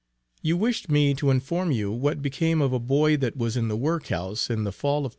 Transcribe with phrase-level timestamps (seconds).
[0.41, 3.77] You wished me to inform you what became of a boy that was in the
[3.77, 5.09] work house in the fall of '39.